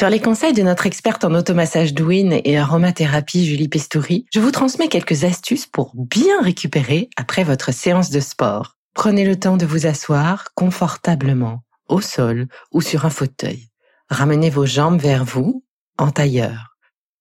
[0.00, 4.50] Sur les conseils de notre experte en automassage douine et aromathérapie Julie Pestouri, je vous
[4.50, 8.78] transmets quelques astuces pour bien récupérer après votre séance de sport.
[8.94, 13.68] Prenez le temps de vous asseoir confortablement, au sol ou sur un fauteuil.
[14.08, 15.66] Ramenez vos jambes vers vous,
[15.98, 16.78] en tailleur.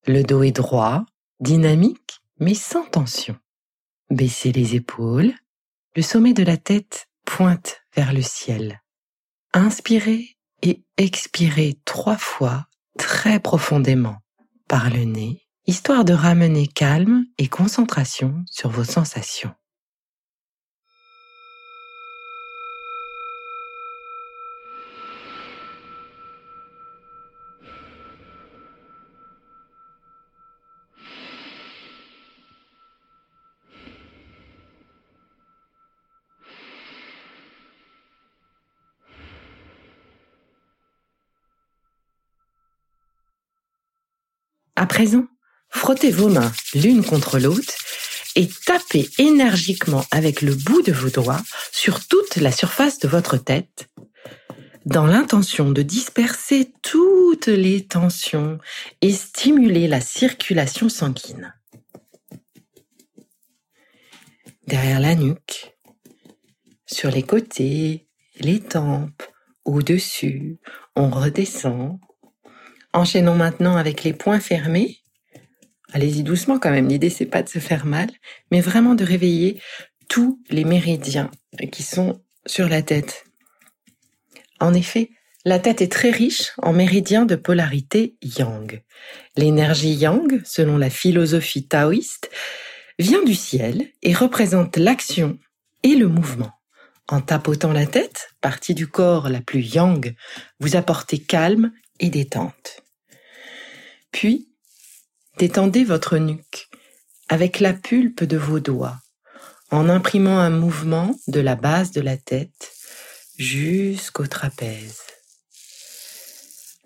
[0.07, 1.03] Le dos est droit,
[1.41, 3.35] dynamique, mais sans tension.
[4.09, 5.33] Baissez les épaules
[5.97, 8.81] le sommet de la tête pointe vers le ciel.
[9.53, 14.17] Inspirez et expirez trois fois très profondément
[14.67, 19.53] par le nez, histoire de ramener calme et concentration sur vos sensations.
[44.79, 45.25] À présent,
[45.69, 47.73] frottez vos mains l'une contre l'autre
[48.37, 51.41] et tapez énergiquement avec le bout de vos doigts
[51.73, 53.89] sur toute la surface de votre tête
[54.85, 58.57] dans l'intention de disperser toutes les tensions
[59.01, 61.53] et stimuler la circulation sanguine.
[64.65, 65.75] Derrière la nuque,
[66.85, 68.07] sur les côtés,
[68.39, 69.23] les tempes,
[69.65, 70.57] au-dessus,
[70.95, 71.99] on redescend
[72.93, 74.99] Enchaînons maintenant avec les poings fermés.
[75.93, 76.87] Allez-y doucement quand même.
[76.87, 78.09] L'idée c'est pas de se faire mal,
[78.51, 79.61] mais vraiment de réveiller
[80.07, 81.29] tous les méridiens
[81.71, 83.25] qui sont sur la tête.
[84.59, 85.11] En effet,
[85.45, 88.83] la tête est très riche en méridiens de polarité yang.
[89.37, 92.29] L'énergie yang, selon la philosophie taoïste,
[92.97, 95.37] vient du ciel et représente l'action
[95.83, 96.51] et le mouvement.
[97.07, 100.13] En tapotant la tête, partie du corps la plus yang,
[100.59, 102.83] vous apportez calme et détente.
[104.11, 104.49] Puis,
[105.37, 106.69] détendez votre nuque
[107.27, 108.99] avec la pulpe de vos doigts
[109.71, 112.71] en imprimant un mouvement de la base de la tête
[113.37, 115.01] jusqu'au trapèze.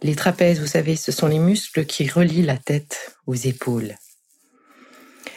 [0.01, 3.95] Les trapèzes, vous savez, ce sont les muscles qui relient la tête aux épaules.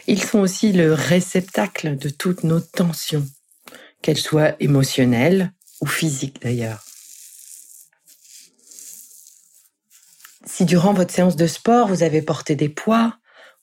[0.07, 3.25] Ils sont aussi le réceptacle de toutes nos tensions,
[4.01, 6.86] qu'elles soient émotionnelles ou physiques d'ailleurs.
[10.47, 13.17] Si durant votre séance de sport, vous avez porté des poids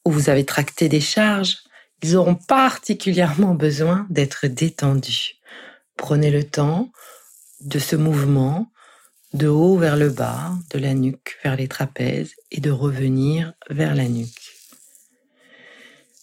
[0.04, 1.56] ou vous avez tracté des charges,
[2.02, 5.36] ils auront particulièrement besoin d'être détendus.
[5.96, 6.92] Prenez le temps
[7.62, 8.70] de ce mouvement
[9.32, 13.94] de haut vers le bas, de la nuque vers les trapèzes et de revenir vers
[13.94, 14.54] la nuque.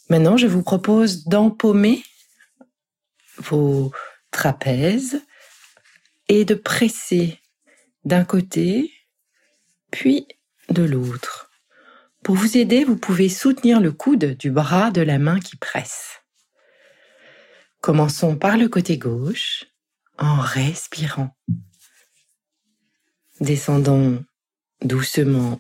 [0.10, 2.04] Maintenant, je vous propose d'empaumer
[3.38, 3.92] vos
[4.30, 5.22] trapèzes
[6.30, 7.40] et de presser
[8.06, 8.94] d'un côté,
[9.90, 10.28] puis
[10.72, 11.50] de l'autre.
[12.24, 16.22] Pour vous aider, vous pouvez soutenir le coude du bras de la main qui presse.
[17.82, 19.66] Commençons par le côté gauche
[20.20, 21.36] en respirant.
[23.40, 24.24] Descendons
[24.84, 25.60] doucement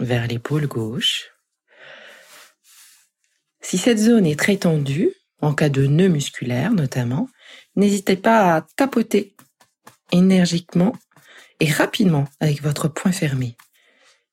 [0.00, 1.30] vers l'épaule gauche.
[3.60, 7.28] Si cette zone est très tendue, en cas de nœud musculaire notamment,
[7.76, 9.36] n'hésitez pas à tapoter
[10.10, 10.92] énergiquement
[11.60, 13.56] et rapidement avec votre poing fermé.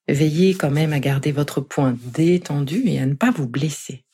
[0.08, 4.06] Veillez quand même à garder votre poing détendu et à ne pas vous blesser.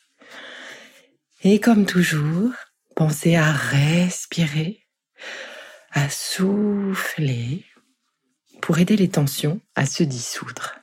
[1.43, 2.51] Et comme toujours,
[2.95, 4.85] pensez à respirer,
[5.91, 7.65] à souffler
[8.61, 10.75] pour aider les tensions à se dissoudre.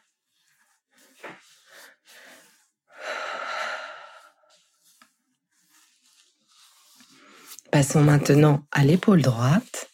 [7.73, 9.91] Passons maintenant à l'épaule droite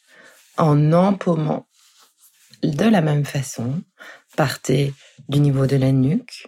[0.56, 1.68] en empaumant
[2.62, 3.82] de la même façon.
[4.36, 4.92] Partez
[5.28, 6.46] du niveau de la nuque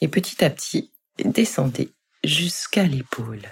[0.00, 0.92] et petit à petit
[1.24, 1.92] descendez
[2.24, 3.42] jusqu'à l'épaule.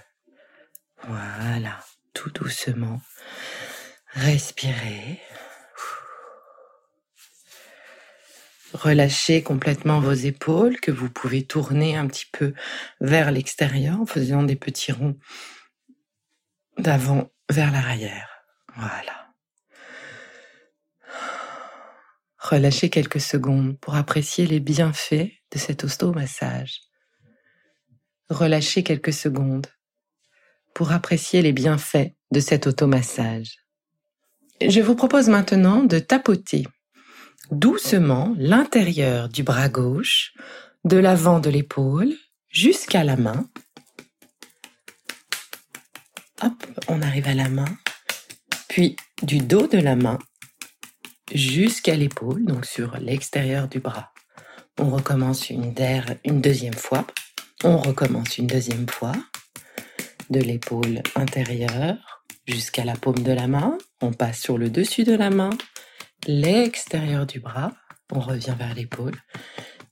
[1.06, 1.84] Voilà,
[2.14, 3.00] tout doucement.
[4.12, 5.20] Respirez.
[8.74, 12.52] Relâchez complètement vos épaules que vous pouvez tourner un petit peu
[13.00, 15.18] vers l'extérieur en faisant des petits ronds
[16.76, 18.28] d'avant vers l'arrière.
[18.76, 19.27] Voilà.
[22.50, 26.80] Relâchez quelques secondes pour apprécier les bienfaits de cet ostomassage.
[28.30, 29.66] Relâchez quelques secondes
[30.74, 33.58] pour apprécier les bienfaits de cet automassage.
[34.66, 36.64] Je vous propose maintenant de tapoter
[37.50, 40.32] doucement l'intérieur du bras gauche,
[40.84, 42.14] de l'avant de l'épaule
[42.48, 43.46] jusqu'à la main
[46.42, 47.76] Hop, on arrive à la main.
[48.68, 50.18] Puis du dos de la main
[51.32, 54.12] jusqu'à l'épaule, donc sur l'extérieur du bras.
[54.78, 55.72] On recommence une,
[56.24, 57.06] deuxième fois.
[57.64, 59.12] On recommence une deuxième fois.
[60.30, 63.76] De l'épaule intérieure jusqu'à la paume de la main.
[64.00, 65.50] On passe sur le dessus de la main,
[66.26, 67.72] l'extérieur du bras.
[68.12, 69.16] On revient vers l'épaule.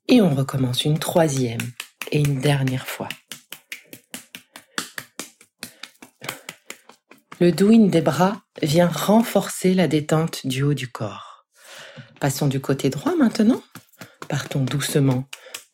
[0.08, 1.72] Et on recommence une troisième
[2.12, 3.08] et une dernière fois.
[7.40, 11.25] Le douine des bras vient renforcer la détente du haut du corps.
[12.20, 13.62] Passons du côté droit maintenant.
[14.28, 15.24] Partons doucement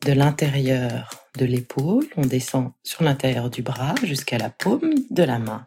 [0.05, 1.09] de l'intérieur
[1.39, 2.07] de l'épaule.
[2.17, 5.65] On descend sur l'intérieur du bras jusqu'à la paume de la main.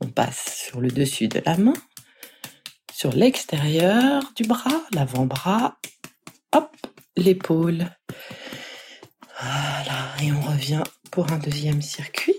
[0.00, 1.74] On passe sur le dessus de la main,
[2.92, 5.78] sur l'extérieur du bras, l'avant-bras,
[6.52, 6.76] hop,
[7.16, 7.86] l'épaule.
[9.40, 12.38] Voilà, et on revient pour un deuxième circuit.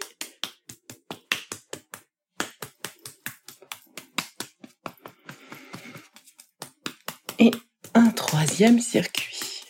[7.44, 7.52] Et
[7.94, 9.64] un troisième circuit.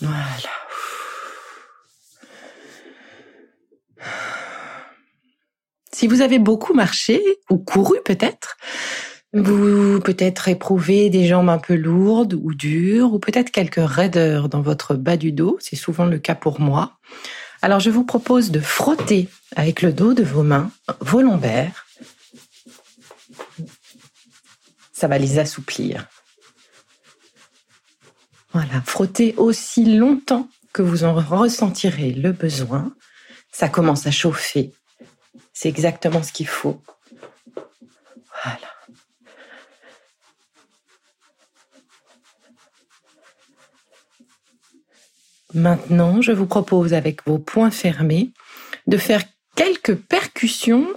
[0.00, 0.50] Voilà.
[5.92, 8.56] Si vous avez beaucoup marché ou couru peut-être,
[9.32, 14.62] vous peut-être éprouvez des jambes un peu lourdes ou dures ou peut-être quelques raideurs dans
[14.62, 16.98] votre bas du dos, c'est souvent le cas pour moi.
[17.62, 20.70] Alors je vous propose de frotter avec le dos de vos mains
[21.00, 21.85] vos lombaires
[24.96, 26.08] ça va les assouplir.
[28.54, 32.94] Voilà, frottez aussi longtemps que vous en ressentirez le besoin.
[33.52, 34.72] Ça commence à chauffer.
[35.52, 36.80] C'est exactement ce qu'il faut.
[38.42, 38.58] Voilà.
[45.52, 48.30] Maintenant, je vous propose avec vos poings fermés
[48.86, 49.22] de faire
[49.56, 50.88] quelques percussions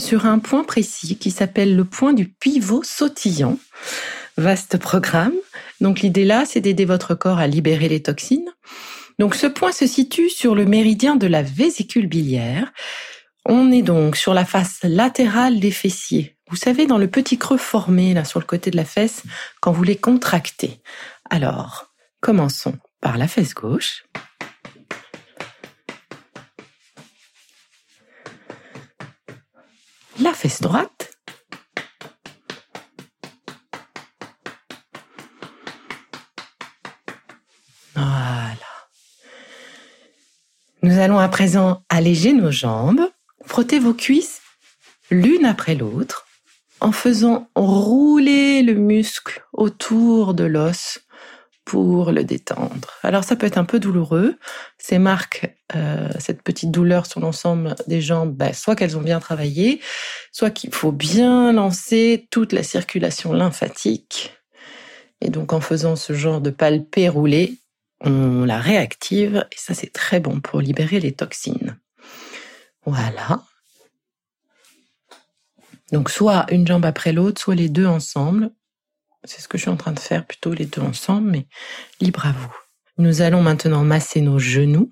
[0.00, 3.58] sur un point précis qui s'appelle le point du pivot sautillant.
[4.36, 5.34] Vaste programme.
[5.80, 8.50] Donc l'idée là, c'est d'aider votre corps à libérer les toxines.
[9.18, 12.72] Donc ce point se situe sur le méridien de la vésicule biliaire.
[13.44, 16.36] On est donc sur la face latérale des fessiers.
[16.50, 19.22] Vous savez, dans le petit creux formé là sur le côté de la fesse
[19.60, 20.80] quand vous les contractez.
[21.28, 24.04] Alors, commençons par la fesse gauche.
[30.38, 31.10] Fesse droite.
[37.96, 38.54] Voilà.
[40.82, 43.00] Nous allons à présent alléger nos jambes,
[43.46, 44.40] frotter vos cuisses
[45.10, 46.24] l'une après l'autre
[46.80, 51.00] en faisant rouler le muscle autour de l'os
[51.68, 52.94] pour le détendre.
[53.02, 54.38] Alors ça peut être un peu douloureux.
[54.78, 59.20] Ces marques, euh, cette petite douleur sur l'ensemble des jambes, ben, soit qu'elles ont bien
[59.20, 59.82] travaillé,
[60.32, 64.32] soit qu'il faut bien lancer toute la circulation lymphatique.
[65.20, 67.58] Et donc en faisant ce genre de palpé roulé,
[68.00, 71.78] on la réactive et ça c'est très bon pour libérer les toxines.
[72.86, 73.42] Voilà.
[75.92, 78.52] Donc soit une jambe après l'autre, soit les deux ensemble.
[79.28, 81.46] C'est ce que je suis en train de faire, plutôt les deux ensemble, mais
[82.00, 82.56] libre à vous.
[82.96, 84.90] Nous allons maintenant masser nos genoux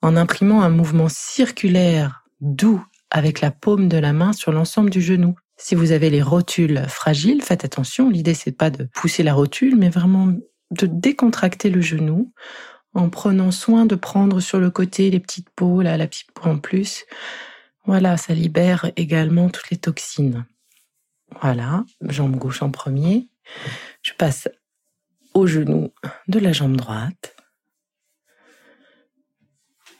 [0.00, 5.02] en imprimant un mouvement circulaire doux avec la paume de la main sur l'ensemble du
[5.02, 5.36] genou.
[5.58, 8.08] Si vous avez les rotules fragiles, faites attention.
[8.08, 10.32] L'idée, c'est pas de pousser la rotule, mais vraiment
[10.70, 12.32] de décontracter le genou
[12.94, 16.58] en prenant soin de prendre sur le côté les petites peaux, la petite peau en
[16.58, 17.04] plus.
[17.84, 20.46] Voilà, ça libère également toutes les toxines.
[21.42, 23.28] Voilà, jambe gauche en premier.
[24.02, 24.48] Je passe
[25.34, 25.92] au genou
[26.28, 27.36] de la jambe droite.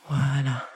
[0.08, 0.68] Voilà.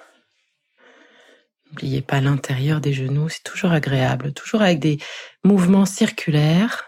[1.66, 4.98] N'oubliez pas l'intérieur des genoux, c'est toujours agréable, toujours avec des
[5.44, 6.84] mouvements circulaires.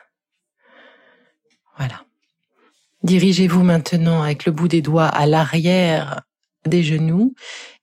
[1.76, 2.04] Voilà.
[3.02, 6.22] Dirigez-vous maintenant avec le bout des doigts à l'arrière
[6.66, 7.34] des genoux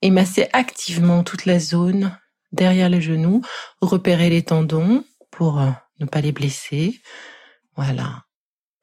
[0.01, 2.17] et massez activement toute la zone
[2.51, 3.41] derrière les genoux.
[3.81, 6.99] Repérez les tendons pour euh, ne pas les blesser.
[7.77, 8.24] Voilà.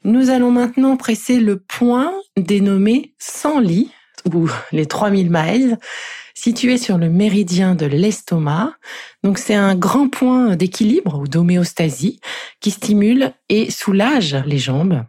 [0.04, 3.90] Nous allons maintenant presser le point dénommé 100 lits
[4.32, 5.78] ou les 3000 miles
[6.34, 8.74] situé sur le méridien de l'estomac.
[9.22, 12.20] Donc c'est un grand point d'équilibre ou d'homéostasie
[12.60, 15.04] qui stimule et soulage les jambes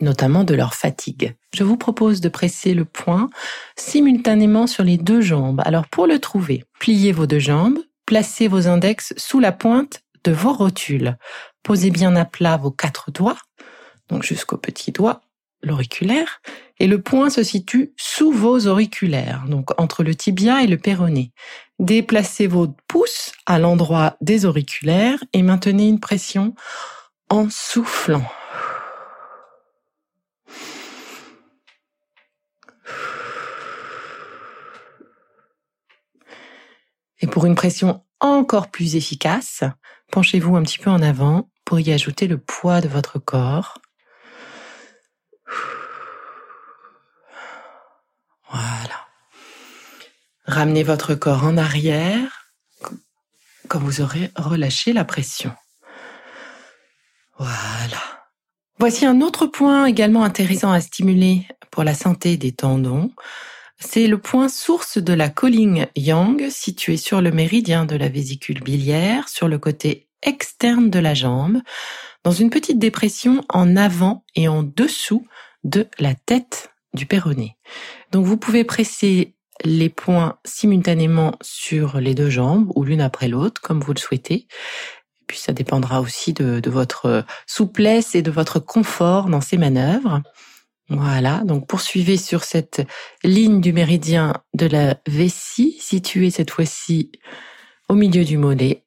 [0.00, 1.34] notamment de leur fatigue.
[1.54, 3.30] Je vous propose de presser le point
[3.76, 5.62] simultanément sur les deux jambes.
[5.64, 10.32] Alors pour le trouver, pliez vos deux jambes, placez vos index sous la pointe de
[10.32, 11.16] vos rotules.
[11.62, 13.38] Posez bien à plat vos quatre doigts,
[14.08, 15.20] donc jusqu'au petit doigt,
[15.62, 16.40] l'auriculaire,
[16.78, 21.32] et le point se situe sous vos auriculaires, donc entre le tibia et le péroné.
[21.78, 26.54] Déplacez vos pouces à l'endroit des auriculaires et maintenez une pression
[27.28, 28.24] en soufflant.
[37.20, 39.62] Et pour une pression encore plus efficace,
[40.10, 43.78] penchez-vous un petit peu en avant pour y ajouter le poids de votre corps.
[48.50, 49.06] Voilà.
[50.44, 52.52] Ramenez votre corps en arrière
[53.68, 55.52] quand vous aurez relâché la pression.
[57.38, 58.02] Voilà.
[58.78, 63.12] Voici un autre point également intéressant à stimuler pour la santé des tendons.
[63.82, 68.62] C'est le point source de la colline yang situé sur le méridien de la vésicule
[68.62, 71.62] biliaire, sur le côté externe de la jambe,
[72.22, 75.26] dans une petite dépression en avant et en dessous
[75.64, 77.56] de la tête du péroné.
[78.12, 79.34] Donc vous pouvez presser
[79.64, 84.46] les points simultanément sur les deux jambes ou l'une après l'autre, comme vous le souhaitez.
[85.20, 90.20] Et puis ça dépendra aussi de votre souplesse et de votre confort dans ces manœuvres.
[90.90, 92.82] Voilà, donc poursuivez sur cette
[93.22, 97.12] ligne du méridien de la vessie, située cette fois-ci
[97.88, 98.84] au milieu du mollet.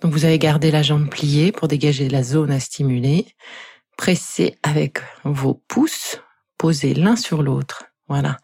[0.00, 3.26] Donc vous avez gardé la jambe pliée pour dégager la zone à stimuler.
[3.96, 6.20] Pressez avec vos pouces,
[6.58, 7.84] posés l'un sur l'autre.
[8.08, 8.36] Voilà,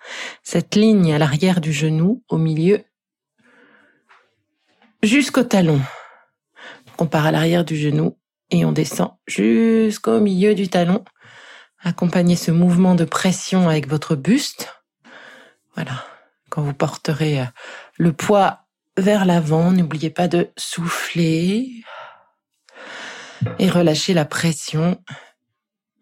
[0.44, 2.84] cette ligne à l'arrière du genou, au milieu,
[5.02, 5.80] jusqu'au talon.
[7.00, 8.16] On part à l'arrière du genou
[8.50, 11.04] et on descend jusqu'au milieu du talon
[11.80, 14.74] Accompagnez ce mouvement de pression avec votre buste.
[15.74, 16.04] Voilà.
[16.50, 17.46] Quand vous porterez euh,
[17.96, 18.66] le poids
[18.96, 21.84] vers l'avant, n'oubliez pas de souffler
[23.58, 25.02] et relâcher la pression.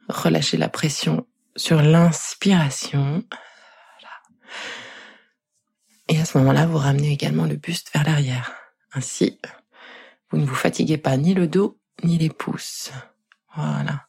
[0.09, 3.25] Relâchez la pression sur l'inspiration.
[6.09, 8.55] Et à ce moment-là, vous ramenez également le buste vers l'arrière.
[8.93, 9.41] Ainsi,
[10.31, 12.93] vous ne vous fatiguez pas ni le dos ni les pouces.
[13.57, 14.06] Voilà.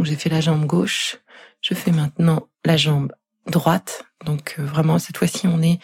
[0.00, 1.18] J'ai fait la jambe gauche,
[1.60, 3.12] je fais maintenant la jambe
[3.46, 4.04] droite.
[4.24, 5.78] Donc euh, vraiment cette fois-ci on est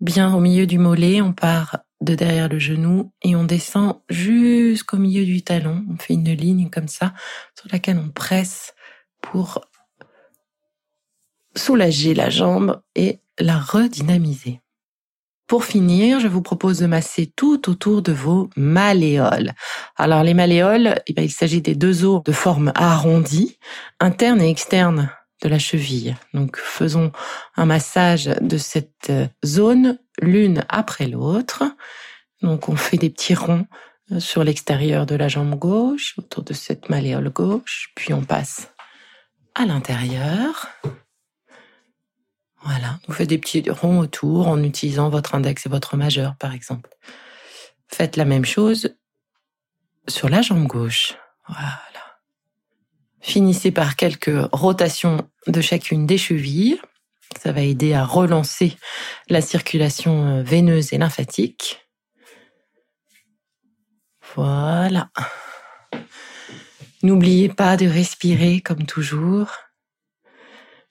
[0.00, 4.96] bien au milieu du mollet, on part de derrière le genou et on descend jusqu'au
[4.96, 5.84] milieu du talon.
[5.90, 7.12] On fait une ligne comme ça
[7.58, 8.74] sur laquelle on presse
[9.20, 9.64] pour
[11.54, 14.60] soulager la jambe et la redynamiser.
[15.50, 19.50] Pour finir, je vous propose de masser tout autour de vos malléoles.
[19.96, 23.58] Alors les malléoles, eh ben, il s'agit des deux os de forme arrondie,
[23.98, 25.10] interne et externe
[25.42, 26.14] de la cheville.
[26.34, 27.10] Donc faisons
[27.56, 29.12] un massage de cette
[29.44, 31.64] zone l'une après l'autre.
[32.42, 33.66] Donc on fait des petits ronds
[34.12, 38.70] euh, sur l'extérieur de la jambe gauche, autour de cette malléole gauche, puis on passe
[39.56, 40.68] à l'intérieur.
[42.62, 46.52] Voilà, vous faites des petits ronds autour en utilisant votre index et votre majeur, par
[46.52, 46.90] exemple.
[47.88, 48.94] Faites la même chose
[50.08, 51.14] sur la jambe gauche.
[51.48, 51.80] Voilà.
[53.20, 56.80] Finissez par quelques rotations de chacune des chevilles.
[57.40, 58.76] Ça va aider à relancer
[59.28, 61.86] la circulation euh, veineuse et lymphatique.
[64.34, 65.10] Voilà.
[67.02, 69.50] N'oubliez pas de respirer comme toujours.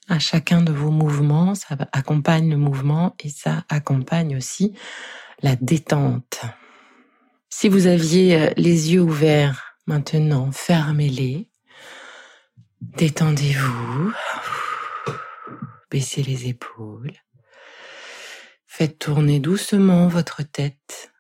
[0.10, 4.74] À chacun de vos mouvements, ça accompagne le mouvement et ça accompagne aussi
[5.44, 6.42] la détente.
[7.52, 11.48] Si vous aviez euh, les yeux ouverts maintenant, fermez-les.
[12.82, 14.12] Détendez-vous.
[15.92, 17.14] Baissez les épaules.
[18.66, 21.12] Faites tourner doucement votre tête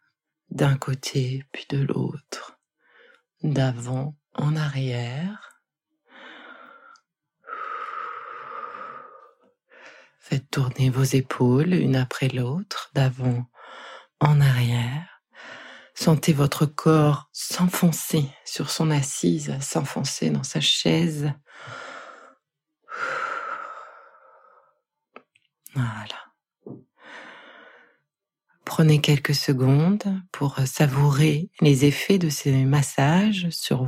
[0.50, 2.58] d'un côté puis de l'autre,
[3.43, 5.49] d'avant en arrière.
[10.29, 13.50] Faites tourner vos épaules une après l'autre, d'avant
[14.19, 15.24] en arrière.
[15.95, 21.33] Sentez votre corps s'enfoncer sur son assise, s'enfoncer dans sa chaise.
[25.74, 26.75] Voilà.
[28.65, 33.83] Prenez quelques secondes pour savourer les effets de ces massages sur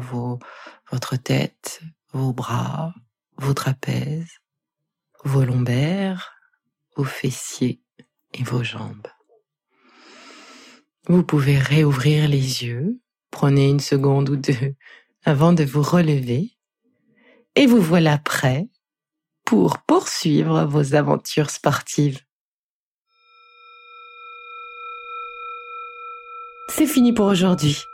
[0.90, 1.82] votre tête,
[2.14, 2.96] vos bras,
[3.38, 4.41] vos trapèzes,
[5.24, 6.34] vos lombaires,
[6.96, 7.82] vos fessiers
[8.34, 9.08] et vos jambes.
[11.08, 13.00] Vous pouvez réouvrir les yeux,
[13.32, 14.76] prenez une seconde ou deux
[15.24, 16.58] avant de vous relever,
[17.56, 18.70] et vous voilà prêt
[19.46, 22.22] pour poursuivre vos aventures sportives.
[26.70, 27.84] C'est fini pour aujourd'hui.